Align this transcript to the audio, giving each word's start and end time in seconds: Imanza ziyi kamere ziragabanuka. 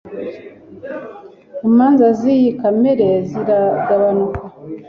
Imanza 1.67 2.07
ziyi 2.19 2.49
kamere 2.59 3.09
ziragabanuka. 3.29 4.41